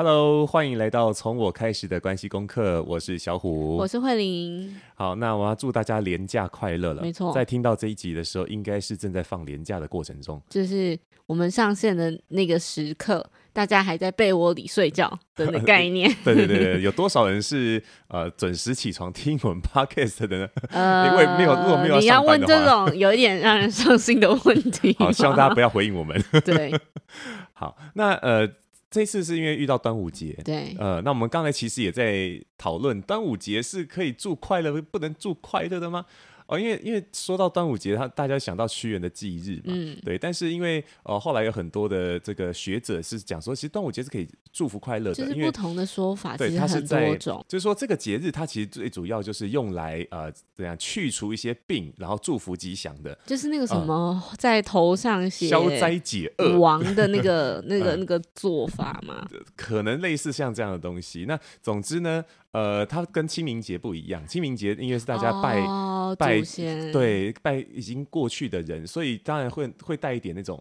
[0.00, 2.80] Hello，欢迎来到从我开始的关系功课。
[2.84, 4.72] 我是小虎，我是慧玲。
[4.94, 7.02] 好，那我要祝大家廉假快乐了。
[7.02, 10.40] 没错，在听到这一集的时候，应该是正在放廉假的过程中。
[10.48, 10.96] 就是
[11.26, 16.08] 我们上线的那个时刻，大家还在被窝里睡觉的那个概念。
[16.24, 20.48] 对对对，有多少人是呃准时起床听我们 Podcast 的呢？
[20.70, 24.94] 呃，因为没有，如果没有要，你要问这种有一点让人伤心的问题。
[24.96, 26.22] 好，希望大家不要回应我们。
[26.44, 26.72] 对，
[27.52, 28.48] 好，那呃。
[28.90, 36.06] 这次是因为遇到端午节，对，呃，那我们刚才其实也在讨论，端午节是可以祝快乐，不能祝快乐的吗？
[36.48, 40.16] 哦，因为因为说到端午节，他大家想到屈原的忌日嘛，嗯，对。
[40.18, 61.26] 但是因为呃后来有很多的这个学者是讲说，其实端午节是可以祝福快乐的，就是不同的说法，对，它是在种，就是说这个节日它其实最主要就是用来呃怎样去除一些病，然后祝福吉祥的，就是那个什么在头上写消灾解厄王的那个 那个那个做法嘛，可能类似像这样的东西。
[61.28, 62.24] 那总之呢。
[62.52, 64.26] 呃，它跟清明节不一样。
[64.26, 70.58] 清明节因为是大家拜、哦、拜，先对，拜已经过去的人，所以当然会会带一点那种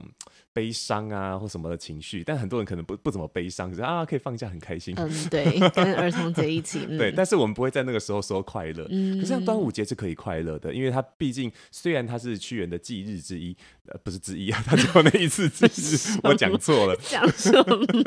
[0.58, 2.24] 悲伤啊或什么的情绪。
[2.24, 4.96] 但很多人可能不不怎么悲伤，就是啊可以放假很开心。
[4.98, 6.88] 嗯， 对，跟儿童节一起。
[6.90, 8.88] 嗯、对，但是我们不会在那个时候说快乐。
[8.90, 13.56] 嗯，可是像端午节是可以快乐的，因为它毕竟虽然它是屈原的忌日之一，
[13.88, 16.96] 呃，不是之一啊，它只有那一次忌日， 我讲错了。
[17.04, 17.52] 讲什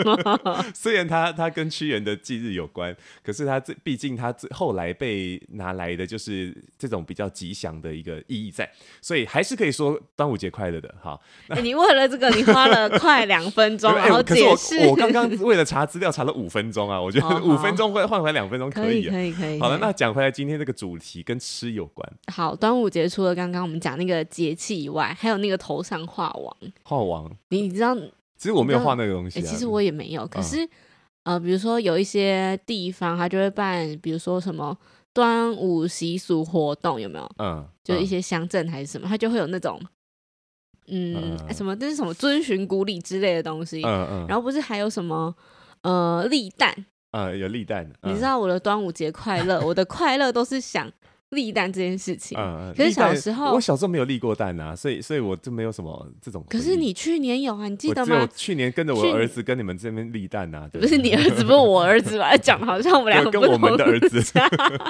[0.04, 0.64] 么？
[0.74, 3.74] 虽然他他跟屈原的忌日有关，可是他这。
[3.82, 8.70] 毕竟他这后来被拿来的就是这种比较吉祥的一个意义在，
[9.00, 10.94] 所以还是可以说端午节快乐的。
[11.00, 14.88] 好，欸、你为了这个你花了快两分钟， 然后解释、欸。
[14.88, 22.12] 我刚刚为了查资料查了五分钟啊，我觉得五分钟会换回来两分钟可以、啊，可以，可以，好了，那讲回来，今天这个主题跟吃有关。
[22.32, 26.56] 好，端午节除了刚刚我们讲那个节气以外，还有那个头上画王。
[26.84, 27.94] 画王，你你知道？
[27.94, 30.64] 其实我没有画那个东西、啊欸，其实我也没有，可是。
[30.64, 30.68] 嗯
[31.22, 34.74] 呃，比如说有一些地方，他就会办，比如说什么
[35.12, 37.30] 端午习俗活动，有没有？
[37.38, 39.78] 嗯，就是一些乡镇还是什么，他就会有那种，
[40.90, 43.82] 嗯，嗯什么这是什么遵循古礼之类的东西。
[43.84, 44.26] 嗯嗯。
[44.28, 45.34] 然后不是还有什么
[45.82, 46.74] 呃立蛋？
[47.12, 47.90] 呃、嗯，有立蛋。
[48.02, 50.90] 你知道我的端午节快乐，我的快乐都是想。
[51.30, 56.44] 立蛋这件事情，嗯，可是小时候我小时候没有立过蛋啊，所以所以我就没有什么这种。
[56.48, 58.20] 可是你去年有啊，你记得吗？
[58.22, 62.36] 我去年跟着我儿子跟你们这边立蛋啊，不是你儿子，不是我儿子吧？
[62.36, 64.22] 讲的好像我们两个 跟我们的儿子，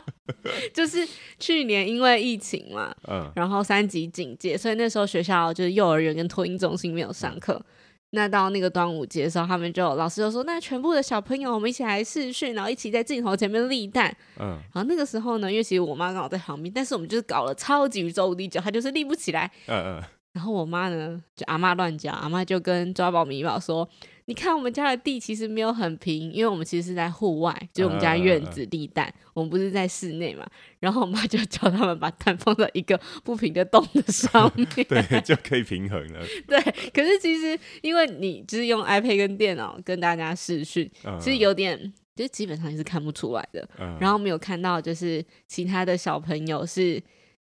[0.73, 1.07] 就是
[1.39, 7.55] 去年因为疫情嘛，嗯，然后三级警戒，所以那时候学校就是幼儿园跟托婴中心没有上课。
[7.55, 7.65] 嗯
[8.11, 19.51] 那到那个端午节的时候，他们就老师就说：“那全部的小朋友，我们一起来试训，然后一起在镜头前面立蛋。”嗯，然后那个时候呢，因为其实我妈刚好在旁边，但是我们就是搞了超级宇宙无敌久，她就是立不起来。
[19.67, 20.03] 嗯嗯。
[20.33, 23.89] 然后我妈呢，就阿妈乱讲，阿妈就跟抓宝米宝说。
[24.31, 30.49] 你看我们家的地其实没有很平，因为我们其实是在户外，就是我们家院子立蛋，呃、我们不是在室内嘛。
[30.79, 36.25] 然后我妈就叫他们把蛋放在一个不平的洞的上面， 对，就可以平衡了。
[36.47, 36.61] 对，
[36.95, 43.69] 可是其实因为你就是用 iPad 跟电脑跟大家视讯，呃、其实有点，就基本上也是看不出来的。
[43.79, 47.03] 呃、然后没有看到就是其他的小朋友是。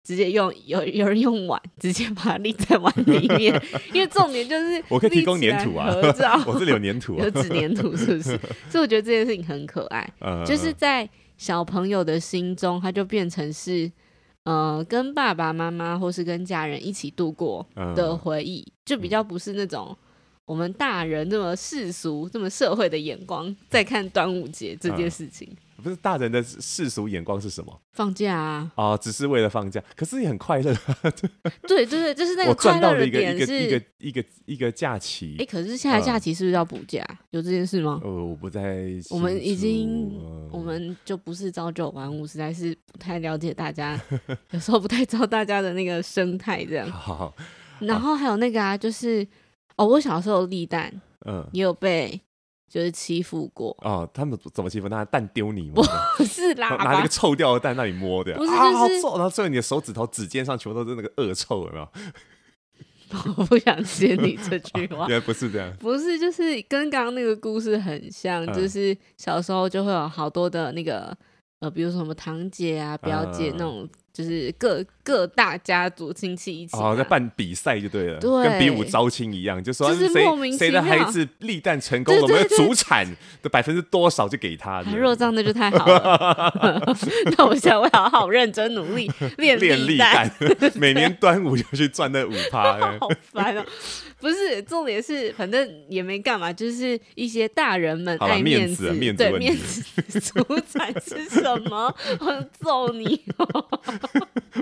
[0.03, 3.63] 直接用有有人用碗直接把它立在碗里面，
[3.93, 5.95] 因为重点就是我可以提供粘土啊，
[6.47, 8.39] 我这里有粘土，啊，有纸粘土是不是？
[8.71, 13.91] 所以我觉得这件事情很可爱，嗯、就是在小朋友的心中，他就变成是
[14.45, 19.97] 呃跟爸爸妈妈或是跟家人一起度过的回忆，嗯、就比较不是那种
[20.47, 25.47] 我们大人这么世俗、这么社会的眼光在看端午节这件事情。
[25.51, 27.81] 嗯不是大人的世俗眼光是什么？
[27.93, 28.73] 放假啊！
[28.77, 30.75] 哦，只是为了放假，可是也很快乐。
[31.67, 35.37] 对对对，就是那个快乐的点是一个一个一个假期。
[35.39, 37.05] 哎，可是现在假期是不是要补假？
[37.31, 38.01] 有这件事吗？
[38.05, 38.87] 呃，我不在。
[39.11, 40.21] 我们已经，
[40.53, 44.01] 我们就不是朝九晚五，实在是不太了解大家，
[44.53, 46.89] 有时候不太知道大家的那个生态这样。
[46.93, 47.35] 好。
[47.81, 49.27] 然后还有那个啊，就是
[49.77, 50.93] 哦，我小时候立蛋，
[51.27, 52.21] 嗯，也有被。
[52.71, 54.89] 就是欺负过哦，他们怎么欺负？
[54.89, 55.83] 拿蛋丢你吗？
[56.17, 59.15] 不 是啦，拿那个臭掉的蛋那里摸的，不是、就是、啊，好臭！
[59.17, 61.89] 然后最后你的手指头指尖上全部都是那个恶臭，有没有？
[63.37, 71.13] 我不想接你这句 话，原来不是这样，不是，就是跟刚刚那个故事很像，嗯、就是小时候就会有好多的那个
[71.59, 80.07] 呃，比如说什么堂姐啊、表姐那种，嗯、就是各各大家族亲戚一起哦，在办比赛就对了，对，跟比武招亲一样，就说谁
[80.59, 83.07] 谁的孩子立蛋成功了，我们的祖产
[83.43, 84.83] 的百分之多少就给他。
[84.95, 85.31] 若这样。
[85.33, 86.97] 那就太好了，
[87.39, 89.09] 那我现在会好好认真努力
[89.39, 89.57] 练
[89.87, 90.29] 立蛋，
[90.75, 93.65] 每年端午就去赚那五趴，好烦哦。
[94.19, 101.95] 不是，重点是反正也没干嘛，就是一些大人们爱面子，面子，对面子，主产是什么？
[102.19, 103.23] 我揍你！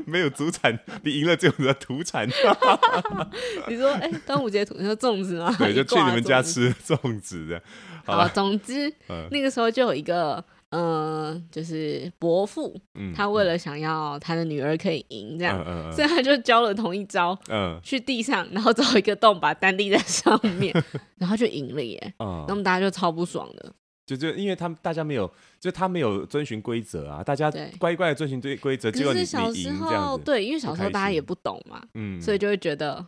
[0.06, 2.28] 没有祖产，你赢了就有土产。
[3.68, 5.54] 你说，哎、欸，端午节土你说粽子吗？
[5.58, 7.62] 对，就去你们家吃粽子的。
[8.04, 10.44] 好，好，总之、嗯、那个时候就有一个。
[10.70, 20.74] 嗯，就是伯父，嗯、他为了想要他的女儿可以赢，这样，嗯嗯嗯、所以他就教了同一招，嗯、去地上，然后找一个洞，把蛋立在上面，
[21.16, 22.12] 然后就赢了耶。
[22.18, 23.72] 嗯，那么大家就超不爽的，
[24.08, 33.04] 就就因为他们大家没有，就他没有遵循规则啊，大家乖乖的遵循规规则，结果你小时候对，因为小时候大家也不懂嘛，嗯，所以就会觉得。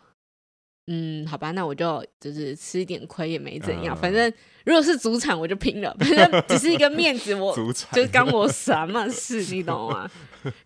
[0.92, 4.32] 嗯，好吧，那我就就是吃一点亏也没怎样，嗯、反正
[4.64, 7.54] 如果是主场我就拼了，反正只是一个面子， 我
[7.92, 10.10] 就干我什么事，你懂吗？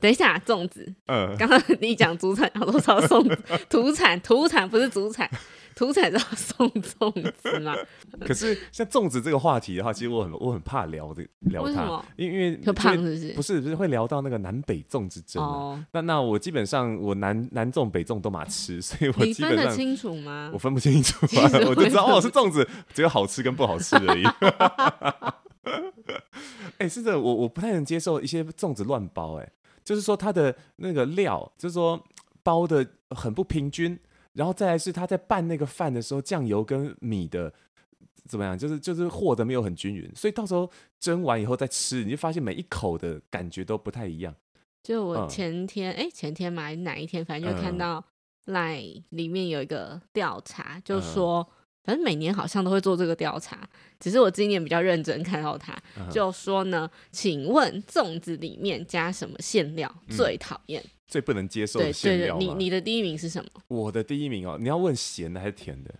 [0.00, 3.22] 等一下，粽子，嗯，刚刚你讲主产，好多少送
[3.68, 5.28] 土产，土产不是主产。
[5.74, 7.74] 土产要送粽子吗？
[8.20, 13.32] 可是像粽子这个话题的话，其实我很我很怕聊的聊它，因为因为胖是不是？
[13.32, 20.50] 不是不是会聊到那个南北粽之争，哦、那那我基本上我南南粽北粽都嘛吃，所以我基本上你分得清楚吗？
[20.54, 21.26] 我分不清楚，
[21.68, 24.24] 我就知道哦是粽子，只有好吃跟不好吃而已。
[26.78, 29.52] 哎、欸，是的，我我不太能接受一些粽子乱包、欸，哎，
[29.84, 32.00] 就是说它的那个料，就是说
[32.42, 33.98] 包的很不平均。
[34.34, 37.52] 然后再来是他在拌那个饭的时候，酱油跟米的
[38.28, 38.58] 怎么样？
[38.58, 44.34] 就是就是和的没有很均匀，所以到时候蒸完以后再吃，你就发现每一口的感觉都不太一样。
[44.82, 48.04] 就我前天哎、嗯，前天嘛，哪一天，反正就看到
[48.46, 51.48] 赖里面有一个调查，嗯、就说
[51.84, 53.66] 反正每年好像都会做这个调查，
[54.00, 60.82] 只是我今年比较认真看到他，嗯、就说呢，请问粽子里面加什么馅料最讨厌？
[61.04, 63.50] 嗯最不能接受的馅料，你你的第一名是什么？
[63.68, 65.94] 我的第一名哦，你要问咸的还是甜的？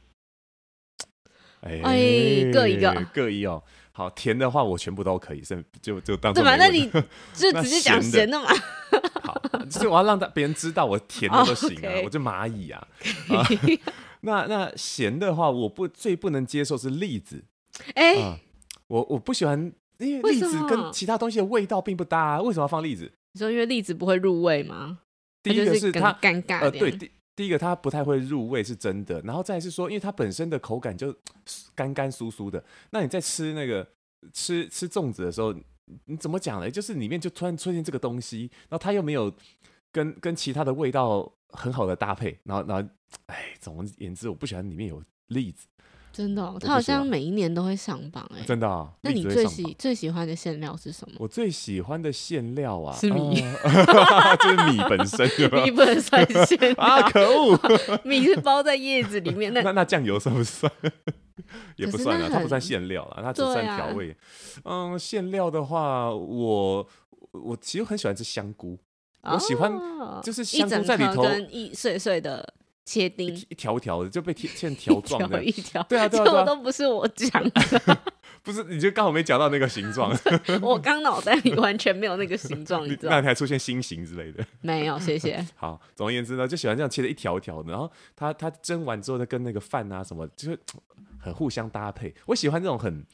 [1.61, 3.63] 哎，哎各一个，各一哦。
[3.93, 6.57] 好，甜的话我全部都可以，是就就当对吧？
[6.57, 6.91] 那你
[7.33, 8.49] 就直接讲咸的嘛。
[9.23, 9.41] 好，
[9.71, 12.89] 所以我要让别人知道我甜的都行啊，我就蚂蚁啊。
[14.23, 17.45] 那那咸的话，我不最不能接受是栗子。
[17.95, 18.41] 哎、呃，
[18.89, 23.13] 我我不喜欢，因为栗子跟其他东西的味道并不搭，啊，为什么要放栗子？
[23.35, 25.01] 你说因为栗子不会入味吗？
[25.43, 31.15] 第一个是它尴尬，呃，对，第第一个它不太会入味是真的，然后再是说，因为它本身的口感就
[31.75, 33.87] 干干酥酥的，那你在吃那个
[34.33, 35.53] 吃吃粽子的时候，
[36.07, 36.71] 你怎么讲呢？
[36.71, 39.35] 就是里面就突然出现这个东西，然后它又没有
[39.91, 42.89] 跟跟其他的味道很好的搭配，然后然后，
[43.27, 45.67] 哎，总而言之，我不喜欢里面有栗子。
[46.15, 48.45] 真的、哦，他好像每一年都会上榜哎、欸。
[48.47, 51.17] 真的、哦，那你最喜最喜欢的馅料是什么？
[51.19, 55.29] 我最喜欢的馅料啊，是米，呃、 就是米本身。
[55.65, 57.11] 米不能算馅料啊！
[57.11, 57.59] 可恶，
[58.05, 59.53] 米是包在叶子里面。
[59.53, 60.71] 那那 那酱油算不算？
[61.75, 64.13] 也不算啊，它不算馅料啊，它只算调味。
[64.63, 66.87] 啊、嗯，馅料的话，我
[67.33, 68.79] 我其实很喜欢吃香菇，
[69.23, 69.73] 哦、我喜欢
[70.23, 72.55] 就是香菇在里头跟一碎碎的。
[72.85, 77.99] 切丁一条条的就被切成条状 的，一条对啊，对啊，这都不是我讲的，
[78.45, 80.15] 不是你就刚好没讲到那个形状，
[80.61, 83.11] 我刚脑袋里完全没有那个形状，你知道？
[83.11, 84.45] 那还出现心形之类的？
[84.61, 85.45] 没有，谢谢。
[85.55, 90.59] 好，总而言之呢，就喜欢这样切的一条条的，然后它它蒸完之后再跟那个饭啊什么，就是
[91.19, 92.15] 很互相搭配。
[92.27, 93.07] 我喜欢这种很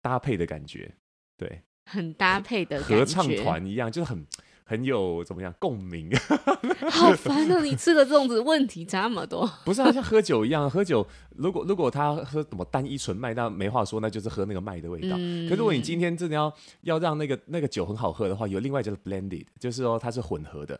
[0.00, 0.90] 搭配的感觉，
[1.36, 4.26] 对，很搭配的合唱团一样，就是很。
[4.68, 6.10] 很有怎么样共鸣？
[6.92, 7.62] 好烦啊！
[7.62, 9.50] 你吃的粽子问题这么多。
[9.64, 11.06] 不是啊，像喝酒一样，喝酒
[11.36, 15.16] 如果如果他喝什么单一纯麦，那没话说，那就是喝那个麦的味道。
[15.18, 20.78] 嗯、可是如果你今天真的要要让那个那个酒很好喝的话，有另外叫做 blended，就是说它是混合的，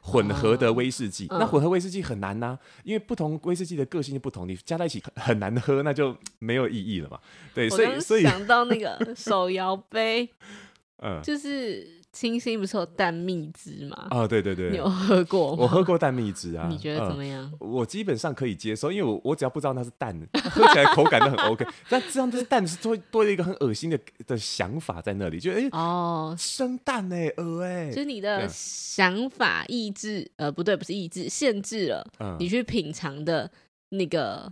[0.00, 1.26] 混合的威士忌。
[1.28, 7.20] 哦、那混合威士忌很难呐、啊，因为不同威士忌的个性就不同，你加在一起很难喝，那就没有意义了嘛。
[7.52, 10.26] 对，所以所以想到那个手摇杯，
[11.04, 11.94] 嗯，就是。
[12.16, 14.06] 清新不是有蛋蜜汁吗？
[14.08, 15.58] 啊，对对对，你有喝过吗？
[15.60, 17.52] 我喝过蛋蜜汁啊，你觉得怎么样？
[17.60, 20.18] 我基本上可以接受，因为我我只要不知道那是蛋，
[20.50, 21.66] 喝起来口感都很 OK。
[21.90, 32.06] 但这样子蛋是多多了一个很恶心的的想法在那里，就哎哦，生蛋哎，鹅哎，就是你的想法抑制，呃，不对，不是抑制，限制了
[32.38, 33.50] 你去品尝的
[33.90, 34.50] 那个。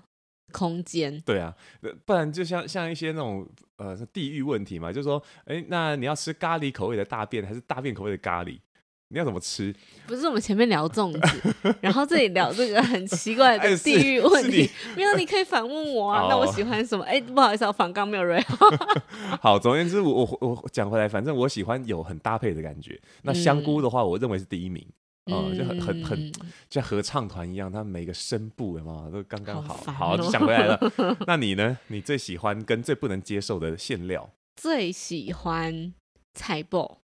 [0.55, 1.53] 空间对啊，
[2.07, 3.45] 不然就像像一些那种
[3.77, 8.57] 呃地域问题嘛，就是说，哎，那你要吃咖喱口味的大便还是大便口味的咖喱？
[9.09, 9.73] 你要怎么吃？
[10.07, 14.69] 不是我们前面聊粽子， 然后这里聊这个很奇怪的地域问题。
[14.97, 16.27] 没有，你可以反问我啊。
[16.29, 17.05] 那我喜欢什么？
[17.05, 18.41] 哎，不好意思，我反刚没有瑞。
[19.41, 23.01] 好，总而言之，我我我讲回来，反正我喜欢有很搭配的感觉。
[23.23, 24.85] 那香菇的话，我认为是第一名。
[25.27, 26.33] 嗯，就很很很
[26.69, 29.75] 像合唱团一样，他们每个声部嘛都刚刚好。
[29.93, 30.79] 好，就想回来了。
[31.27, 31.79] 那你呢？
[31.87, 34.31] 你最喜欢跟最不能接受的馅料？
[34.57, 35.95] 最喜欢
[36.35, 36.99] 菜爆。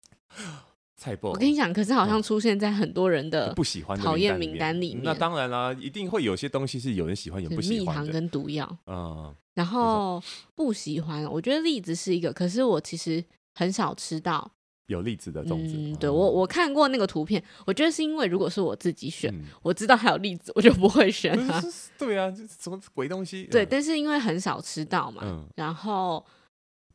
[1.00, 5.04] 菜爆，我跟你讲，可是好像出现在很多人的不喜欢讨厌名单里面。
[5.04, 7.80] 那当然啦，一定会有些东西是有人喜欢，有不喜欢。
[7.80, 9.34] 蜜糖跟毒药，嗯。
[9.54, 10.22] 然后
[10.56, 14.52] 不喜欢，我觉得栗子是一个，可是我其实很少吃到
[14.88, 15.76] 有栗子的粽子。
[15.78, 21.64] 嗯，对我我看过那个图片，我觉得是因为如果是我自己选，我知道还有栗子，我就不会选它。
[21.98, 23.46] 对啊，这什么鬼东西？
[23.46, 26.26] 对，但是因为很少吃到嘛，然后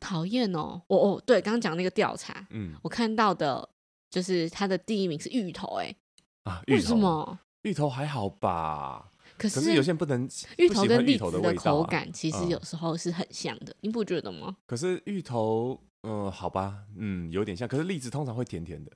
[0.01, 0.83] 讨厌哦。
[0.89, 3.69] 我哦，对，刚刚讲那个调查，嗯，我看到的。
[4.13, 5.97] 就是它的第一名是芋头，哎，
[6.43, 7.39] 啊，为什么？
[7.63, 9.11] 芋头还好吧？
[9.39, 14.55] 可是有些不能芋头跟栗子的口感其实有时候是很像的，你不觉得吗？
[14.67, 17.67] 可是芋头，嗯，好吧，嗯，有点像。
[17.67, 18.91] 可是栗子通常会甜甜的。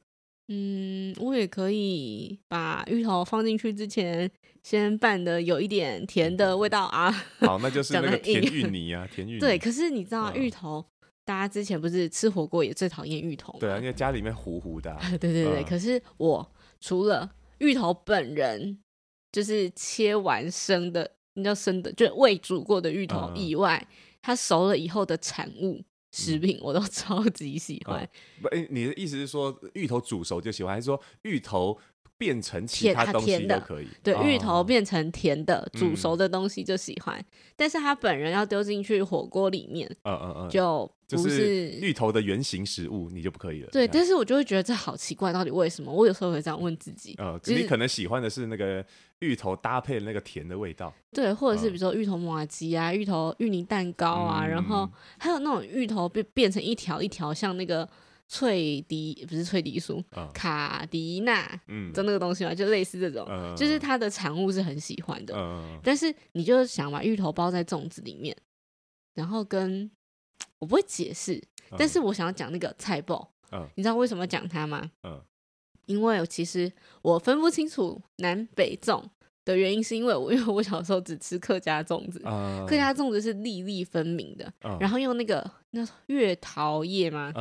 [0.48, 4.30] 嗯，我也可以把芋头放进去之前，
[4.62, 7.10] 先拌的有一点甜的味道啊。
[7.40, 9.40] 好，那就是那个甜芋泥啊，甜芋 泥。
[9.40, 10.84] 对，可是你知道芋头。
[11.24, 13.58] 大家之前不是吃火锅也最讨厌芋头吗？
[13.58, 15.00] 对啊，因为家里面糊糊的、啊。
[15.18, 18.78] 对对对，嗯、可是我除了芋头本人，
[19.32, 25.82] 就是切完生的，你知道生的，就是未煮过的芋头以外，嗯、它熟了以后的产物
[26.16, 28.08] 食品，我都 超级喜欢。
[28.40, 31.78] 不、嗯，你的意思是说芋头煮熟就喜欢，还是说芋头？
[32.18, 37.22] 变成其他东西都可以，对，芋头变成甜的煮熟的东西就喜欢，
[37.54, 43.68] 但是他本人要丢进去火锅里面，嗯嗯嗯，就不是芋头的原型食物，你就不可以了。
[43.70, 45.92] 对，但是我就会觉得这好奇怪，到底为什么？
[45.92, 47.14] 我有时候会这样问自己。
[47.18, 48.84] 呃，你可能喜欢的是那个
[49.18, 57.86] 芋头搭配那个甜的味道，对，或者是比如说芋头麻吉啊、芋头芋泥蛋糕啊，然后还有那种芋头变变成一条一条，像那个。
[58.28, 65.34] 脆迪不是脆迪酥，哦、卡迪娜，嗯，就那个东西嘛，就类似这种，嗯、就是它的产物是很喜欢的。
[65.36, 68.36] 嗯、但是你就想把芋头包在粽子里面，
[69.14, 69.88] 然后跟
[70.58, 71.34] 我不会解释，
[71.70, 74.90] 嗯、但是我想要讲那个菜包，嗯、你知道为什么讲它吗？
[75.04, 75.22] 嗯、
[75.86, 79.04] 因为其实我分不清楚南北粽
[79.44, 87.32] 的原因，是因为我 因为我小时候只吃客家粽子，嗯、客家粽子是粒粒分明的，嗯、然后用那个那月桃叶吗？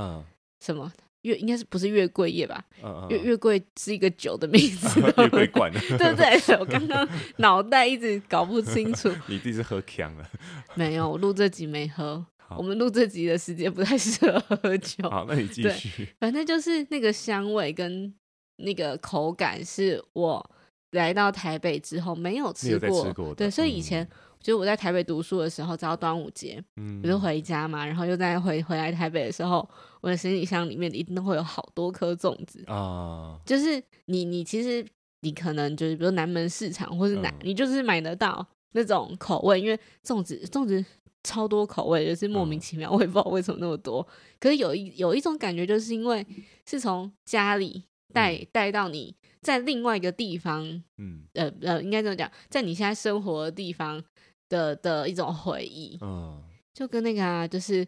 [0.65, 0.91] 嗯什么
[1.21, 2.63] 月应该是不是月桂叶吧？
[3.09, 6.57] 月月桂是一个酒的名字， 月桂冠，对不对？
[6.59, 7.07] 我刚刚
[7.37, 9.11] 脑袋一直搞不清楚。
[9.27, 10.29] 你第一次喝强了？
[10.75, 12.23] 没有，我录这集没喝。
[12.57, 15.09] 我们录这集的时间不太适合喝酒。
[15.09, 16.07] 好，那你继续。
[16.19, 18.13] 反正就是那个香味跟
[18.57, 20.51] 那个口感，是我
[20.91, 23.33] 来到台北之后没有吃过。
[23.35, 24.07] 对，所以以前。
[24.41, 29.67] 就我在台北读书的时候，只要端午节，嗯，我就回家嘛，然后又在回回来台北的时候，
[30.05, 33.39] 我的行李箱里面一定都会有好多颗粽子啊。
[33.43, 34.85] 就是你你其实
[35.21, 40.85] 你可能就是比如南门市场或是哪，嗯、你就是买得到那种口味，因为粽子粽子
[41.23, 44.07] 超多口味，就是莫名其妙，我也不知道为什么那么多。
[44.39, 46.23] 可是有一有一种感觉，就是因为
[46.67, 47.83] 是从家里
[48.13, 50.63] 带带到你在另外一个地方，
[50.97, 54.03] 嗯呃呃，应该这么讲，在你现在生活的地方。
[54.47, 56.39] 的的一种回忆，嗯，
[56.71, 57.83] 就跟那个啊，就是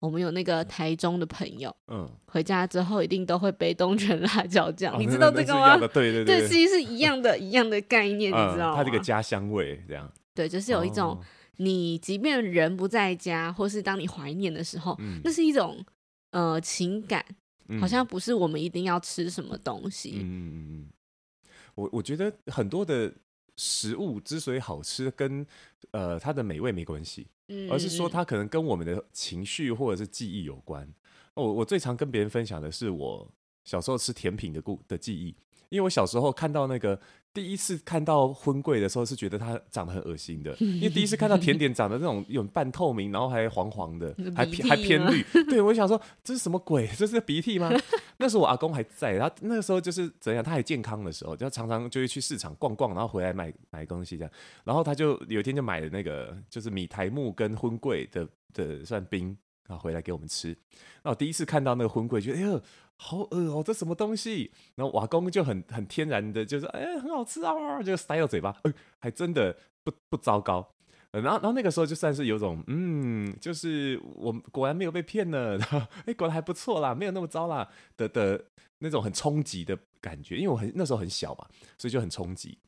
[0.00, 5.76] 我们有那个台中的朋友，嗯，回家之后一定都会背东泉辣椒酱，你知道这个吗？
[5.88, 8.76] 对对对，其实是一样的， 一样的概念，你知道吗？
[8.76, 11.20] 它这个家乡味这样，对，就是有一种
[11.56, 15.84] 你即便人不在家，或是当你怀念的时候，那是一种
[16.30, 17.24] 呃情感，
[17.80, 20.86] 好像不是我们一定要吃什么东西，嗯嗯嗯，
[21.74, 23.12] 我我觉得很多的。
[23.58, 25.46] 食物之所以好吃，跟
[25.90, 27.26] 呃它的美味没关系，
[27.70, 30.90] 而是说它可能跟我们的情绪或者是记忆有关。
[31.34, 33.30] 我我最常跟别人分享的是我
[33.64, 35.36] 小时候吃甜品的故的记忆，
[35.68, 36.98] 因为我小时候看到那个。
[37.40, 45.22] 第一次看到婚桂的时候，是觉得它长得很恶心的， 因为第一次看到甜点长得那种有半透明，然后还黄黄的， 还偏还偏绿。
[45.48, 46.88] 对，我想说这是什么鬼？
[46.96, 47.70] 这是鼻涕吗？
[48.16, 50.42] 那时候我阿公还在，他那个时候就是怎样？
[50.42, 54.32] 他还健康的时候，就常常就会去市场逛逛，然后回来买买东西这样。
[54.64, 59.36] 然后他就有一天就买了那个就是米苔木跟婚桂的的算冰，
[59.68, 60.56] 然后回来给我们吃。
[61.04, 62.60] 那我第一次看到那个婚桂，觉得哎呦。
[63.00, 64.50] 好饿哦，这什么东西？
[64.74, 70.68] 然后瓦工就很很天然的，就是哎，很好吃啊，就塞到嘴巴，哎，还真的不不糟糕。
[71.10, 75.58] 然后然后那个时候就算是有种嗯，就是我果然没有被骗呢，
[76.04, 78.44] 哎，果然还不错啦，没有那么糟啦的的
[78.80, 81.46] 那种很冲击的感觉，因为我很那时候很小嘛，
[81.78, 82.58] 所以就很冲击。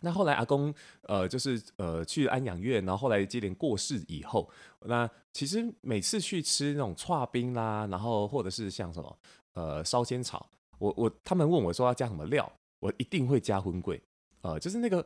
[0.00, 0.72] 那后来阿公
[1.02, 4.48] 呃就是呃去安养院，然后后来接连过世以后，
[4.86, 9.18] 那其实每次去吃那种剉冰啦，然后或者是像什么
[9.54, 12.50] 呃烧仙草，我我他们问我说要加什么料，
[12.80, 14.00] 我一定会加荤桂，
[14.42, 15.04] 呃就是那个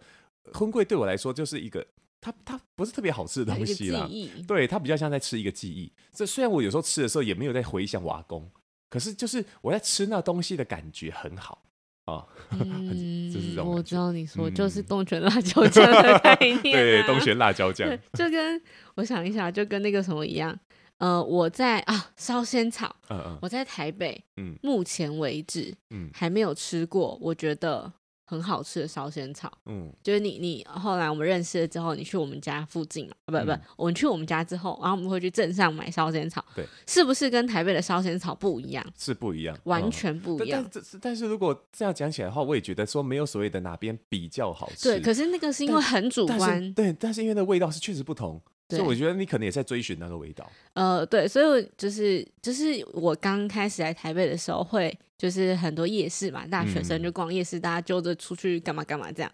[0.53, 1.87] 荤桂对我来说就是一个
[2.21, 4.09] 它它不是特别好吃的东西啦，
[4.47, 5.93] 对，它比较像在吃一个记忆。
[6.13, 8.51] 这虽然我有时候吃的时候也没有在回想瓦工，
[8.89, 11.63] 可是就是我在吃那东西的感觉很好。
[12.05, 18.61] 啊， 嗯，我知道你说就是东泉辣椒酱的概念，啊， 对，东泉辣椒酱，就跟
[18.97, 20.59] 我想一下，就跟那个什么一样，
[21.03, 27.93] 呃，我在啊烧仙草，嗯嗯，我在台北，嗯，目前为止，嗯，还没有吃过，我觉得。
[28.25, 38.83] 很好吃的烧仙草，嗯，就是你你后来我们认识了之后，你去我们家附近嘛，不不，嗯、我们去我们家之后，然后我们会去镇上买烧仙草，对，是不是跟台北的烧仙草不一样？
[38.97, 40.63] 是不一样，完全不一样。
[40.63, 48.41] 嗯、但是但是如果这样讲起来的话，我也觉得说没有所谓的哪边比较好吃，对，可是那个是因为很主观，对，但是因为那味道是确实不同。
[48.77, 50.51] 所以我觉得你可能也在追寻那个味道。
[50.75, 59.33] 呃，对，所以就是就是我刚开始来台北的时候，会就是很多夜市嘛，大学生就逛夜市，嗯、大家揪着出去干嘛干嘛这样。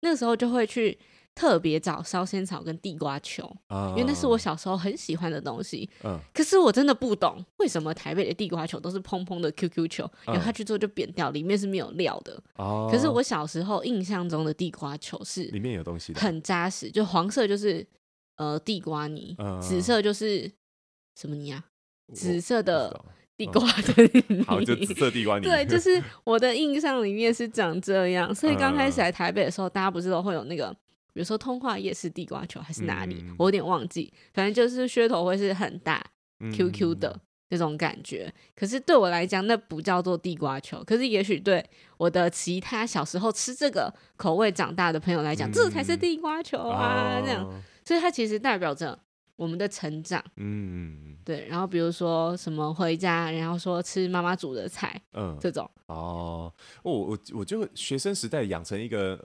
[0.00, 0.96] 那个时候就会去
[1.34, 5.88] 特别找烧仙草跟地瓜球，嗯、因为那是我小时候很喜欢的东西。
[6.04, 6.18] 嗯。
[6.32, 12.40] 可是我真的不懂为什么台北的地瓜球都是蓬蓬的 QQ 球，然后它去做就扁掉，里面是没有料的。
[12.56, 12.88] 哦。
[12.90, 17.86] 可是我小时候印象中的地瓜球是里面有东西的，很扎实，就黄色就是。
[18.38, 20.50] 呃，地瓜泥，紫色就是
[21.14, 21.64] 什么泥啊？
[22.14, 23.04] 紫色的
[23.36, 25.44] 地瓜的泥， 好，就紫色地瓜泥。
[25.44, 28.34] 对，就是我的印象里面是长这样。
[28.34, 30.72] 所以刚开始来台北的时候，大家不是都会有那个，
[31.12, 34.12] 比如说通化夜市地瓜球还是哪里，我有点忘记。
[34.32, 36.02] 反正就是噱头会是很大
[36.52, 38.32] ，QQ 的那种感觉。
[38.54, 40.82] 可是对我来讲，那不叫做地瓜球。
[40.84, 41.64] 可是也许对
[41.96, 47.62] 我的其他小时候吃这个口味长大的朋友来讲，这才是地瓜球啊，这样。
[47.88, 48.98] 所以它其实代表着
[49.34, 51.46] 我们的成长，嗯，对。
[51.48, 55.70] 然后比如说什么回家，然后说吃妈妈煮的菜，嗯，这种。
[55.86, 56.52] 哦，
[56.82, 59.18] 我我我就学生时代养成一个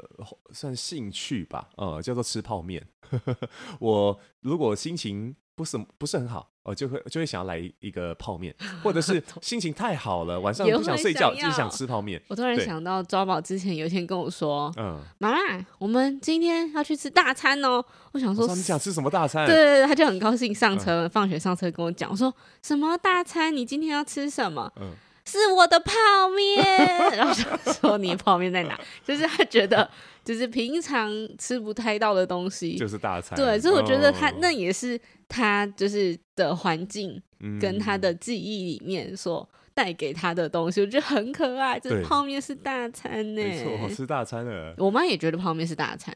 [0.54, 2.88] 算兴趣吧，呃，叫做吃泡面。
[3.82, 12.22] 我如果心情不是不是很好，哦，就会就会想要来一个泡面， 或者是心情太好了，晚上不想睡觉，就想吃泡面。
[12.28, 15.38] 我突然想到，抓宝之前有一天跟我说，嗯，妈妈，
[15.78, 17.84] 我们今天要去吃大餐哦。
[18.14, 19.46] 我想说，你想吃什么大餐？
[19.46, 23.56] 对对对，他就很高兴，上车放学上车跟我讲，我说什么大餐？
[23.56, 24.72] 你今天要吃什么？
[24.78, 24.92] 嗯，
[25.26, 25.94] 是我的泡
[26.36, 26.64] 面。
[27.16, 28.80] 然后就说你泡面在哪？
[29.06, 29.90] 就是他觉得。
[30.24, 33.38] 就是平常吃不太到的东西，就是大餐。
[33.38, 37.22] 对，所以我觉得他那也是他就是的环境
[37.60, 41.78] 跟他的记忆里面所带给他的东西，我觉得很可爱。
[41.78, 44.74] 这泡面是大餐呢，没错，吃大餐了。
[44.78, 46.16] 我妈也觉得泡面是大餐，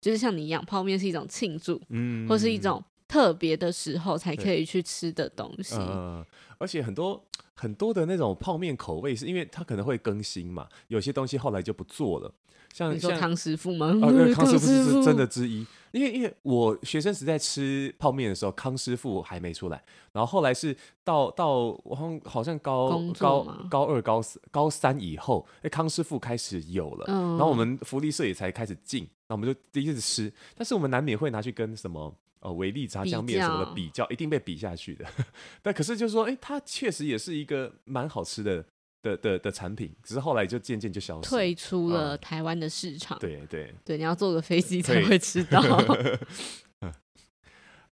[0.00, 5.76] 就是像你一样，泡面是一种庆祝，嗯，或是一种特别的时候才可以去吃的东西。
[5.78, 6.26] 嗯，
[6.58, 7.24] 而且很多
[7.56, 12.32] 很多的那种泡面口味，是因为它可能会更新嘛，有些东西后来就不做了。
[12.74, 13.86] 像你说康师傅吗？
[14.02, 15.66] 啊，对， 康师傅是真的之一。
[15.92, 19.82] 因为因为我学生时代吃泡面的时候，康师傅还没出来。
[20.12, 21.48] 然后后来是到到
[21.84, 27.06] 我好像好像高高高二高高三以后，哎，康师傅开始有了。
[27.06, 30.30] 然后我们福利社也才开始进，那我们就第一次吃。
[30.54, 32.14] 但是我们难免会拿去跟什么
[32.46, 35.04] 呃维力炸酱面什么的比较，一定被比下去的。
[35.62, 38.64] 但可是就是说，哎，它确实也是一个蛮好吃的。
[39.02, 43.16] 的的的产品，只是后来就渐渐就消失，退出了台湾的市场。
[43.20, 45.62] 对对对，你要坐个飞机才会吃到。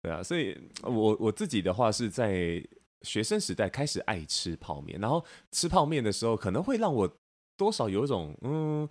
[0.03, 2.61] 对啊，所以我我自己的话是在
[3.03, 7.09] 学生时代开始爱吃泡面，然后吃泡面的时候可能会让我
[7.57, 8.89] 多少有一种嗯，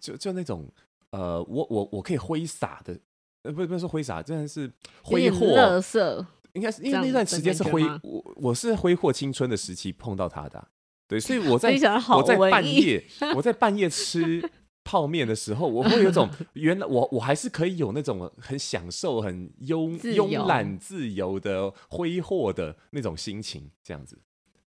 [0.00, 0.66] 就就那种
[1.10, 2.98] 呃，我我我可以挥洒的，
[3.42, 4.70] 呃，不不是挥洒，真的是
[5.02, 10.68] 挥霍，乐色，应该是因为那段时间是挥我我是挥霍青春的时期碰到他的。
[11.08, 11.70] 对，所以我 在
[12.14, 14.48] 我在半夜我在半夜吃
[14.84, 24.18] 泡面的时候，我会有种 原来我我还是可以有那种很享受、很慵慵懒、自由的挥霍的那种心情，这样子。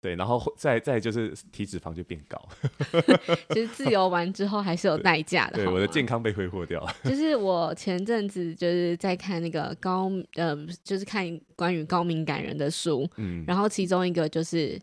[0.03, 2.37] 对，然后再再就是体脂肪就变高。
[3.51, 5.55] 其实自由完之后还是有代价的。
[5.55, 6.93] 对，我的健康被挥霍掉了。
[7.05, 14.77] 就是我前阵子就是在看那个高呃，就是看关于高敏感人的书，嗯，然后其中一个就是。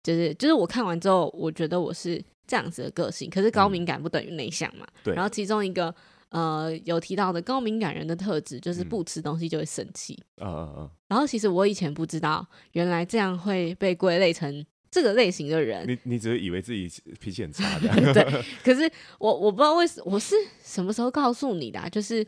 [0.00, 4.86] 就是就是我看完之后，我觉得我是这样子的个性，可是高敏感不等于内向嘛。
[5.02, 5.16] 对、嗯。
[5.16, 5.94] 然后其中一个
[6.30, 10.18] 呃有提到的高敏感人的特质，就是不吃东西就会生气。
[10.40, 10.90] 嗯嗯嗯。
[11.08, 15.86] 然后其实我以前不知道，原来这样会被归类成这个类型的人。
[15.88, 17.88] 你你只是以为自己脾气很差的。
[18.12, 18.42] 对。
[18.62, 21.88] 可是我我不知道为什么，我是什么时候告诉你的啊？
[21.88, 22.26] 就是。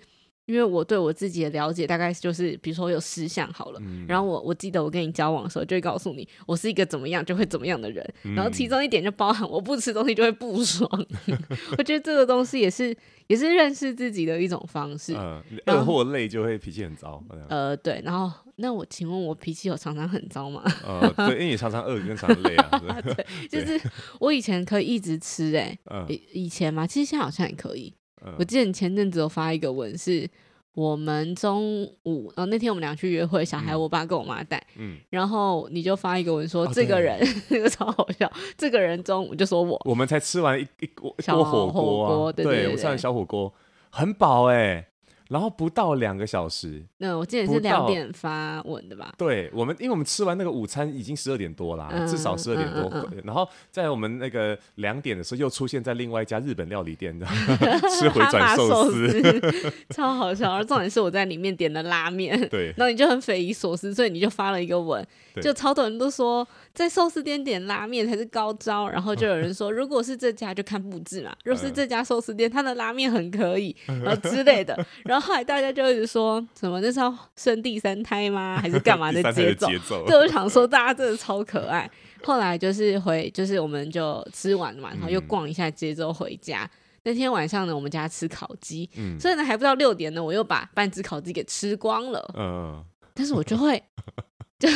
[0.51, 10.91] 因为我对我自己的了解大概就是，比如说我有十项好了，嗯、然后我我记得我跟你交往的时候就会告诉你，我是一个怎么样就会怎么样的人，嗯、然后其中一点就包含我不吃东西就会不爽。
[11.79, 12.93] 我觉得这个东西也是
[13.29, 15.15] 也是认识自己的一种方式。
[15.17, 17.23] 嗯，饿或累就会脾气很糟。
[17.49, 20.65] 呃，对，然后那我请问我脾气有常常很糟吗？
[20.85, 23.01] 呃，对，因为你常常饿跟常常累啊。
[23.01, 23.81] 对，就是
[24.19, 27.95] 我以前可以一直吃哎、欸，嗯、以前嘛，其实现在好像也可以。
[28.25, 30.29] 嗯、我记得你前阵子有发一个文，是
[30.75, 43.53] 我们中午，然后那天我们俩去约会，小孩我爸跟我妈带，嗯，然后你就发一个文说，这个人那个超好笑，这个人中午就说我，我们才吃完一一锅小火锅啊，对，对，我吃完小火锅
[43.91, 44.87] 很饱哎。
[45.31, 49.15] 然后不到两个小时，那我记得是两点发文的吧？
[49.17, 52.91] 对，我们因为我们吃完那个午餐已经十二点多啦，嗯、至少十二点多。
[53.23, 57.25] 然后在我们那个两点的时候，又出现在另外一家日本料理店的
[57.97, 59.41] 吃回转寿司，
[59.95, 60.51] 超好笑。
[60.51, 65.07] 而重点是我在里面点的拉面，对，然后你就很匪夷所思，所以你就发了一个文，
[65.41, 75.20] 就超多人都说在寿司店点拉面才是高招，然后就有人说，如果是这家就看布置嘛，如果是这家寿司店，它的拉面很可以，然后之类的，然后。
[75.21, 78.59] 后来大家就一直说什么那是要生第三胎吗？
[78.61, 79.67] 还是干嘛的 节奏？
[79.67, 81.91] 节奏，对，我想说大家真的超可爱。
[82.23, 86.65] 后来就是回，就是我们就吃完了嘛，然后又逛一下街之后回家。
[86.65, 86.71] 嗯、
[87.05, 92.35] 那天晚上呢，我们家吃烤鸡，嗯、所以呢还不到六点呢，我又把半只烤鸡给吃光了。
[92.37, 93.83] 嗯，但是我就会
[94.59, 94.69] 就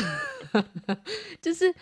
[1.42, 1.74] 就是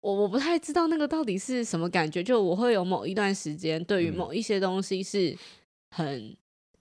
[0.00, 5.36] 我我不太知道那个到底是什么感觉，就我会有某一段时间对于某一些东西是
[5.90, 6.36] 很。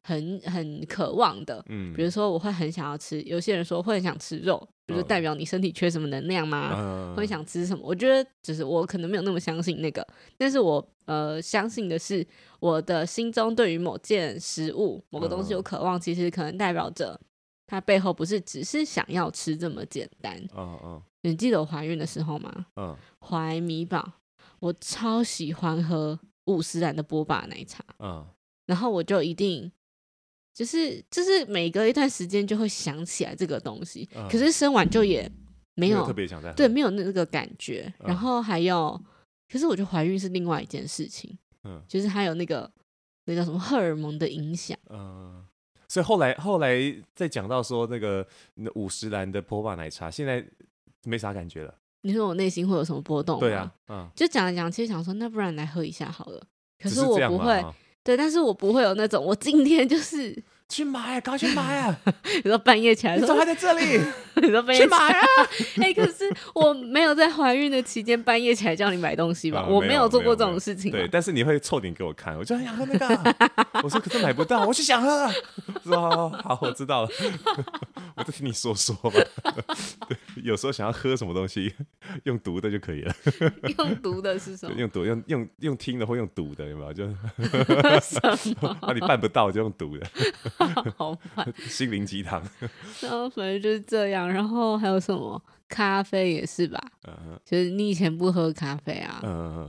[0.07, 6.75] 很很渴望的，嗯，比如说我会很想要吃，有些人说会很想吃肉，就是代表你身体缺什么能量吗？
[6.77, 7.83] 嗯、会想吃什么？
[7.83, 12.23] 我觉得只是我可能没有那么相信那个，但是我呃相信的是，
[12.59, 17.19] 我的心中对于某件食物、某个东西有渴望，其实可能代表着
[17.65, 20.37] 它背后不是只是想要吃这么简单。
[20.55, 22.67] 嗯嗯，你记得我怀孕的时候吗？
[22.75, 22.95] 嗯，
[23.27, 24.07] 怀米宝，
[24.59, 27.83] 我超喜欢喝五十兰的波霸奶茶。
[27.97, 28.23] 嗯，
[28.67, 29.71] 然后我就一定。
[30.55, 35.29] 就是就是每隔一段时间就会想起来这个东西，嗯、可是生完就也
[35.75, 37.93] 没有，特别想对，没有那个感觉。
[37.99, 38.97] 嗯、然后还有，
[39.51, 42.71] 可是我觉得怀孕是另外一件事情，嗯，就是还有那个
[43.25, 45.45] 那叫什么荷尔蒙的影响，嗯。
[45.89, 46.79] 所以后来后来
[47.13, 48.25] 再讲到说那个
[48.75, 50.43] 五十兰的波霸奶茶，现在
[51.03, 51.75] 没啥感觉了。
[52.01, 53.41] 你说我内心会有什么波动？
[53.41, 56.41] 对啊，嗯，就讲了讲，其实想说那不然来喝一下好了。
[56.79, 57.61] 可是我不会。
[58.05, 60.31] 对，但是我不会有那种，我今天就是
[60.67, 61.97] 去买，赶快去买啊！
[62.43, 64.01] 你说半夜起来，你怎么还在这里？
[64.41, 65.25] 你说半夜去买啊？
[65.77, 69.59] 哎、欸，可是我没有在怀孕的期间半夜起来叫你买东西吧？
[69.61, 70.91] 啊、我没有做过这种事情。
[70.91, 73.35] 对，但是你会凑点给我看，我就很想喝那个。
[73.83, 75.31] 我说可是买不到，我就想喝。
[75.83, 77.09] 说好，好，我知道了。
[78.15, 79.11] 我就听你说说吧。
[80.07, 81.73] 对，有时候想要喝什么东西，
[82.23, 83.13] 用读的就可以了。
[83.77, 84.75] 用读的是什么？
[84.75, 86.93] 用读，用用用听的或用读的，有没有？
[86.93, 87.05] 就
[88.01, 88.19] 什
[88.61, 88.77] 么？
[88.81, 90.07] 那你办不到就用读的。
[90.97, 91.53] 好烦。
[91.67, 92.41] 心灵鸡汤。
[93.01, 94.27] 然后反正就是这样。
[94.27, 95.41] 然后还有什么？
[95.67, 96.79] 咖啡也是吧？
[97.43, 99.19] 就是你以前不喝咖啡啊？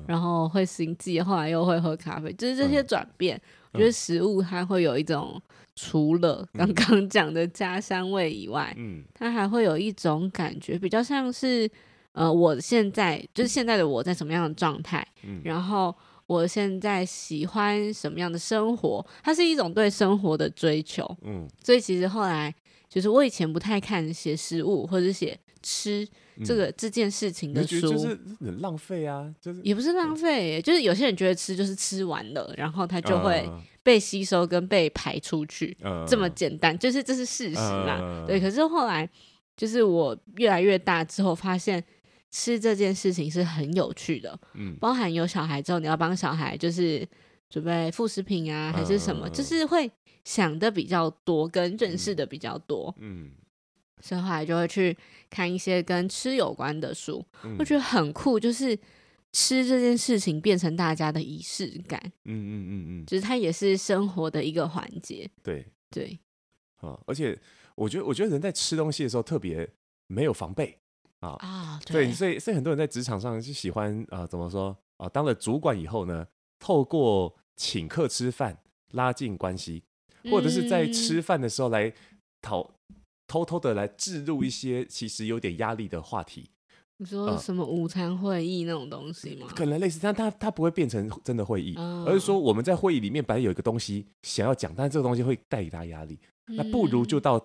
[0.06, 3.40] 然后会心悸，后来又会喝咖啡，就是这些转变。
[3.72, 5.40] 我觉得食物它会有一种。
[5.78, 11.70] 除了刚刚讲的家乡味以外，嗯，它还会有一种感觉，比较像是，
[12.12, 15.94] 呃，我现在就是现在的我在什么样的状态，嗯，然后
[16.26, 22.54] 我现在喜欢什么样的生活，它是一种对生活的追求，嗯，所以其实后来
[22.88, 26.06] 就是我以前不太看写食物或者写吃
[26.44, 33.48] 这个、嗯、这件事情的书，就是很浪费啊，就是也不是浪费，就是有些人觉得吃就是吃完了，然后他就会。
[33.86, 38.00] 被吸收跟被排出去，呃、这么简单，就是这是事实嘛？
[38.00, 38.40] 呃、对。
[38.40, 39.08] 可是后来，
[39.56, 41.80] 就是我越来越大之后，发现
[42.36, 44.38] 吃这件事情是很有趣的。
[44.52, 47.08] 嗯，包含有小孩之后，你要帮小孩就是
[47.48, 49.90] 准备副食品啊，还是什么，呃、就是会
[50.22, 52.94] 想的比较多，跟认识的比较多。
[52.98, 53.30] 嗯，
[54.02, 54.94] 所以后来就会去
[55.30, 58.78] 看一些跟吃有关的书，嗯、我觉得很酷，就是。
[59.32, 65.28] 吃这件事情变成大家的仪式感，嗯嗯嗯嗯，就是它也是生活的一个环节。
[65.42, 66.18] 对对，
[66.76, 67.38] 啊，而且
[67.74, 69.68] 我觉得，我觉得人在吃东西的时候特别
[70.06, 70.78] 没有防备
[71.34, 75.08] 啊啊，对，所以所以很多人在职场上是喜欢啊，怎么说啊？
[75.08, 76.26] 当了主管以后呢，
[76.58, 78.58] 透过请客吃饭
[78.92, 79.82] 拉近关系，
[80.30, 81.92] 或者是在吃饭的时候来
[82.40, 82.70] 讨
[83.26, 86.50] 偷偷的来置入一些其实有点压力的话题。
[86.98, 89.46] 你说什么午餐会议那种东西吗？
[89.54, 97.38] 可能类似，但它它不会变成真的会议，而是说我们在会议里面本来有一个东西想要讲，但是这个东西会带给大家压力，那不如就到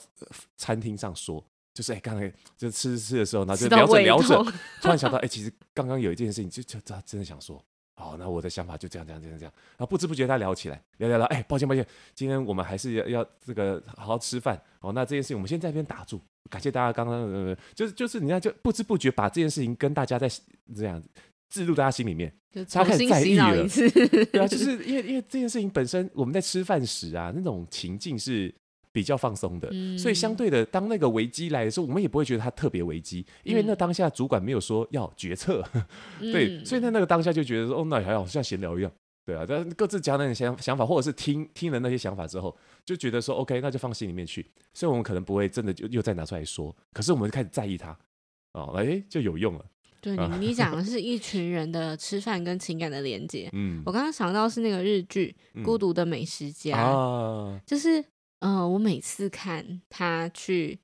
[0.56, 4.43] 餐厅上说，就是哎，刚才就吃吃的时候，然后就聊着聊着，
[4.81, 7.63] 突然想到， 哎，其实刚刚有一件事情，就就他真的想说。
[7.93, 9.53] 好，那我的想法就这样，这样，这样，这样。
[9.77, 11.27] 然后不知不觉他聊起来，聊聊聊。
[11.27, 14.60] 哎，抱歉，抱歉，今天我们还是要要这个好好吃饭。
[14.79, 16.19] 哦，那这件事情我们先在这边打住。
[16.49, 20.27] 感谢大家刚刚，呃，就是就是，你看，就不知不觉把这件事情跟大家在
[20.75, 21.03] 这样
[21.49, 22.34] 置入大家心里面，
[22.71, 23.67] 他开始在意了。
[23.67, 28.51] 对啊，就是因为因为这件事情本身，我们在吃饭时啊，那种情境是。
[28.93, 35.63] 比较放松的，嗯、所以相对的，当那个危机来的时候，我们也不会觉得它特别危机，因为那当下主管没有说要决策，
[36.19, 38.91] 嗯、 对，所以在那个当下就觉得说，哦，那还好像闲聊一样，
[39.25, 47.97] 对啊，但各自讲那些想想法，或者是听听了那些想法之后，就觉得说，OK，那就放心里面去，所以我们可能不会真的就又再拿出来说，可是我们就开始在意它，
[48.54, 49.65] 哦，哎，就有用了。
[50.01, 58.04] 对你，你讲的是一群人的吃饭跟情感的连接，嗯，我刚刚想到是那个日剧《孤独的美食家》，嗯，就是。
[58.41, 60.77] 嗯、呃，我每次看他去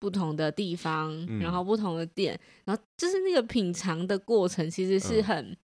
[0.00, 5.56] 不同的地方，嗯、然后不同的店，然后就是那个品尝的过程，其实是很、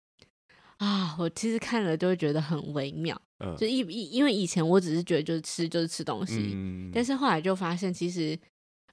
[0.78, 3.18] 嗯、啊，我其实看了就会觉得很微妙。
[3.38, 8.38] 嗯、就一一因为以前我只是觉得就是吃就是吃东西，嗯、但是后来就发现其实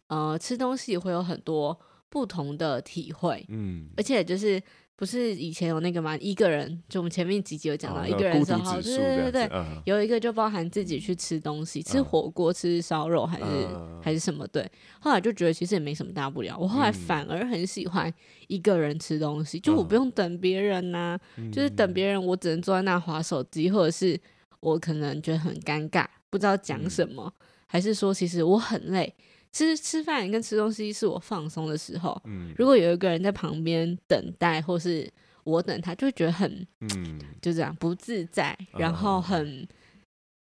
[0.07, 4.61] 呃吃东西会有很多不同的体会，嗯，而且就是。
[5.01, 6.15] 不是以前有那个吗？
[6.17, 9.51] 一个人就我们前面几集有讲到一个人的时候，对对对对，
[9.85, 13.67] 有一个就包含自己去吃东西，吃火锅、吃烧肉还是
[13.99, 14.45] 还是什么？
[14.49, 14.63] 对，
[14.99, 16.55] 后来就觉得其实也没什么大不了。
[16.55, 18.13] 我后来反而很喜欢
[18.47, 21.17] 一个人吃东西，就我不用等别人呐，
[21.51, 24.15] 就是等别人，我只能坐在那划手机，或者是
[24.59, 27.33] 我可能觉得很尴尬，不知道讲什么，
[27.65, 29.11] 还是说其实我很累。
[29.51, 32.21] 吃吃饭跟吃东西是我放松的时候。
[32.25, 35.09] 嗯，如果有一个人在旁边等待，或是
[35.43, 39.67] 我等他，就会觉得很，嗯，就这样不自在，然后很。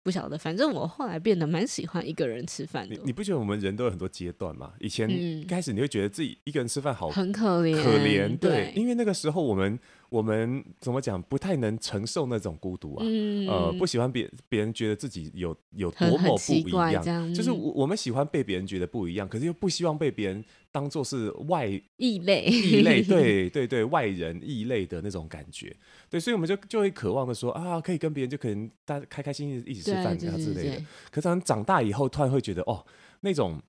[0.05, 2.93] 不晓得，反正我后来变得蛮喜欢一个人吃饭的。
[2.93, 4.73] 你你不觉得我们人都有很多阶段吗？
[4.81, 9.79] 以前一开始你会觉得自己一个人吃饭好很可怜，可怜，对，因为那个时候我们
[10.13, 22.45] 我们怎么讲，不太能承受那种孤独啊，呃，不喜欢别别人觉得自己有有多么不一样，就是我我们喜欢被别人觉得不一样，可是又不希望被别人当做是外异类。
[22.45, 25.75] 异类，对 对对，外人异类的那种感觉。
[26.11, 30.85] 对，所以我们就就会渴望的说啊，可以跟别人就可能大家开开心心一起吃饭啊之类的。
[31.09, 32.85] 可是当长大以后，突然会觉得哦，
[33.21, 33.59] 那种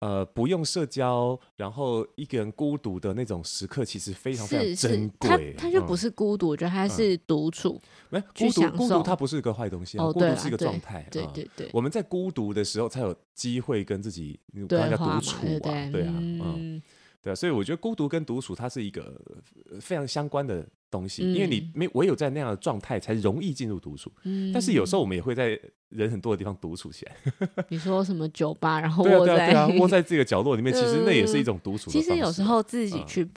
[0.00, 5.54] 呃不用社交，然后一个人孤独的那种时刻，其实非常非常珍贵。
[5.56, 7.80] 他他就不是孤独，我觉得它是独处。
[8.08, 11.06] 没孤独，孤独它不是一个坏东西啊，孤独是一个状态。
[11.10, 16.82] 对对对，我们在孤独的时候才有机会跟自己大家独处啊，对啊，嗯。
[17.22, 19.20] 对啊，所以我觉得孤独跟独处它是一个
[19.80, 24.10] 非常相关的东西，嗯、因为你没唯有在那样的状态才容易进入独处。
[24.24, 25.58] 嗯，但是有时候我们也会在
[25.90, 27.16] 人很多的地方独处起来。
[27.68, 31.90] 你说什么酒吧，然后窝在、窝在这个角落里面，其实那也是一种独处。
[31.90, 33.28] 其实有时候自己去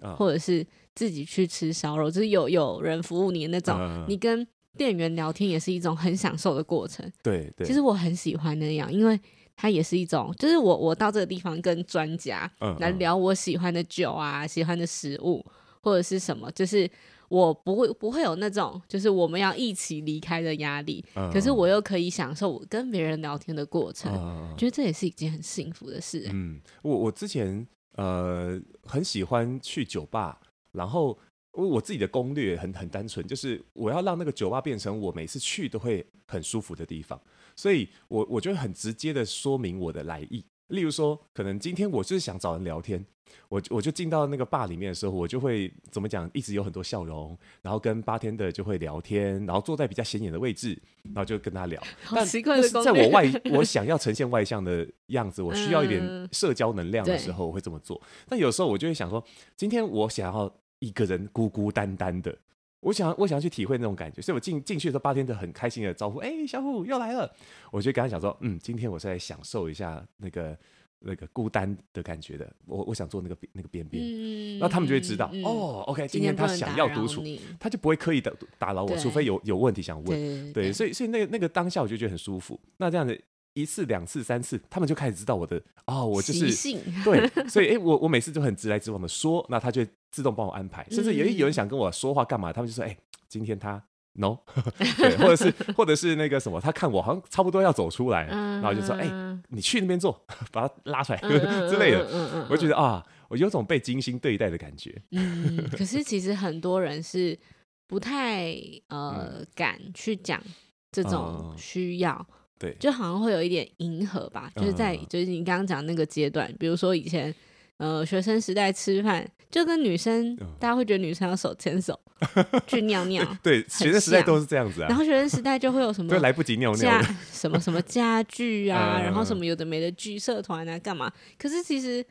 [0.00, 7.04] 嗯、或者是自己去吃烧肉，就是有有人服务你的那种，嗯、你跟店员聊天也是一种很享受的过程。
[7.22, 9.20] 对对，其实我很喜欢那样，因为。
[9.60, 15.44] 它也是一种，就是我我到这个地方跟专家来聊我喜欢的酒啊，喜欢的食物
[15.82, 16.88] 或者是什么，就是
[17.28, 24.12] 我不会不会有那种就是我们要一起离开的压力，可是我又可以享受我跟别人聊天的过程，
[24.56, 26.28] 觉得这也是一件很幸福的事。
[26.32, 27.66] 嗯，我我之前
[27.96, 30.40] 呃很喜欢去酒吧，
[30.70, 31.18] 然后
[31.50, 37.20] 我自己的攻略很很单纯，就是我要让那个酒吧变成我每次去都会很舒服的地方。
[37.58, 40.44] 所以我，我我就很直接的说明我的来意。
[40.68, 43.04] 例如说，可能今天我就是想找人聊天，
[43.48, 51.82] 我我就进到那个吧里面的时候，我就会怎么讲，一直有很多笑容，然后跟 bartender 就会聊天，然后坐在比较显眼的位置，然后就跟他聊。
[52.04, 58.00] 好奇怪的，在我外我想要呈现外向的样子，我需要一点社交能量的时候，我会这么做。
[58.28, 59.24] 但有时候我就会想说，
[59.56, 62.38] 今天我想要一个人孤孤单单的。
[62.80, 67.30] 我想，我想要去体会那种感觉，所以我进进去的时候，八天的很开心的招呼，哎、欸，小虎又来了。
[67.72, 70.56] 我就跟他讲说，嗯，今天我是来享受一下那个
[71.00, 72.50] 那个孤单的感觉的。
[72.66, 77.22] 我我想做那个那个边边，那、嗯、他们就会知道，嗯、哦，OK，今天他想要独处，
[77.58, 80.52] 他就不会刻意的打扰我，除非有有问题想问。
[80.52, 82.58] 对，所以所以那个那个当下我就觉得很舒服。
[82.76, 83.20] 那这样子
[83.60, 86.80] 一次两次三次，他们就开始知道我的哦，我就是性。
[87.04, 89.86] 对，所以哎、欸，我我每次就很直来直往的说，那他就。
[90.10, 93.80] 自动帮我安排，甚至有有人想跟我说话干嘛，他们就说：“哎、欸，今天他
[94.14, 94.38] no，
[94.96, 99.06] 对，或者是 或者是那个什么，他看我好像差不多要走出来，然后就说，哎，
[99.50, 100.18] 你去那边坐，
[100.50, 104.98] 把他拉出来之类的，我就觉得啊，我有种被精心对待的感觉。
[105.10, 107.38] 嗯，可是其实很多人是
[107.86, 108.56] 不太
[108.88, 110.42] 呃敢去讲
[110.90, 112.26] 这种需要，
[112.58, 117.34] 对，就好像会有一点迎合吧，就是在就是你刚刚讲那个阶段，比如说以前。
[117.78, 121.96] 呃，学生时代吃饭就跟女生，大家会觉得女生要手牵手
[122.66, 123.24] 去尿尿。
[123.40, 124.88] 对，学生时代都是这样子啊。
[124.88, 126.10] 然后学生时代就会有什么？
[126.10, 127.00] 对，来不及尿尿。
[127.30, 131.08] 什么什么家具啊， 然后什么有的没的剧社团啊，干嘛？
[131.38, 132.04] 可是其实，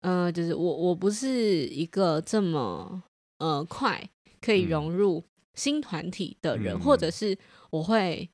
[0.00, 1.28] 呃，就是我我不是
[1.68, 3.00] 一个这么
[3.38, 4.02] 呃快
[4.40, 5.22] 可以融入
[5.54, 7.38] 新团体的人，或者是
[7.70, 8.28] 我会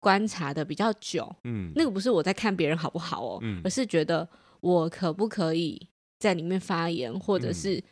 [0.00, 1.32] 观察的比较久。
[1.44, 4.28] 嗯，那个不是我在看别人好不好哦，而是觉得
[4.60, 5.86] 我可不可以。
[6.20, 7.82] 在里面发言，或者是、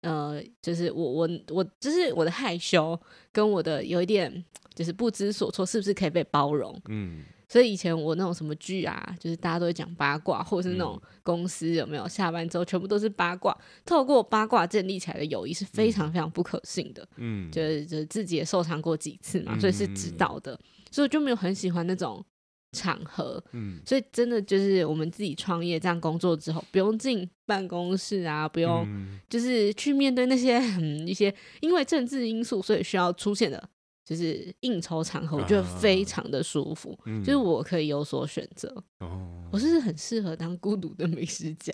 [0.00, 3.00] 嗯、呃，就是我我我，就是我的害羞
[3.30, 6.76] 跟我的有一点就是不知所措，是不是可以被包容？
[6.88, 17.08] 嗯，所以以前我那种什么剧啊，就是大家都会讲八卦，或者是那种公司有没有下班之后全部都是八卦，透过八卦建立起来的友谊是非常非常不可信的。
[17.18, 20.58] 嗯，就是就是自己也受伤过几次嘛，所以是知道的，
[20.96, 22.24] 所以我就没有很喜欢那种。
[22.72, 28.86] 场合，嗯，所以真的就是我们自己创业这样工作之后，不用进办公室啊，不用
[29.30, 33.70] 就是去面对那些 嗯一些因为政治因素所以需要出现的，
[34.04, 38.68] 就是应酬场合，我觉得非常的舒服，啊、就是我可以有所选择。
[38.98, 41.72] 哦，我是很适合当孤独的美食家。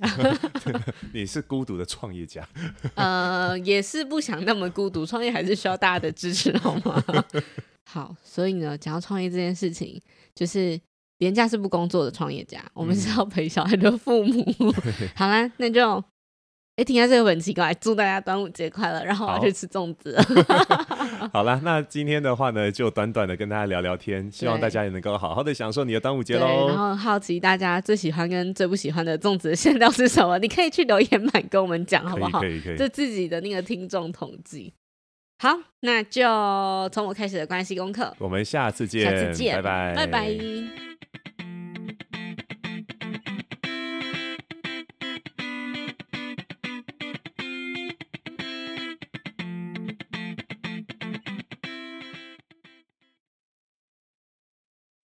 [1.12, 2.48] 你是孤独的创业家？
[2.94, 7.02] 呃，也是不想那么孤独，创业还是需要大家的支持，好吗？
[7.84, 10.00] 好，所以呢，讲到创业这件事情，
[10.34, 10.80] 就是。
[11.18, 14.44] 廉价是不工作的创业家，我们是要陪小孩的父母。
[14.58, 14.74] 嗯、
[15.14, 15.96] 好啦，那就
[16.74, 20.18] 哎、欸，听下这个很奇怪，祝大家端午节快乐，然后我要去吃粽子。
[20.58, 26.66] 好，好啦，那今天的话呢，就短短的跟大家聊聊天，希望大家也能够好好的享受你的端午节喽。
[26.66, 30.40] 然后好奇大家最喜欢跟最不喜欢的粽子的馅料是什么？
[30.40, 32.40] 你可以去留言板跟我们讲，好不好？
[32.40, 32.76] 可以，可以，可以。
[32.78, 34.74] 就自己的那个听众统计。
[35.42, 36.22] 好，那就
[36.92, 38.14] 从我开始的关系功课。
[38.20, 40.91] 我们下次见，下次见，拜拜，拜拜。